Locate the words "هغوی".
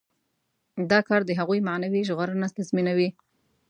1.39-1.59